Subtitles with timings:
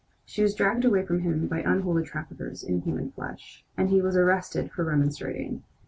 [0.25, 4.17] She was dragged away from him by unholy traffickers in human flesh, and he was
[4.17, 5.61] arrested for remonstrating.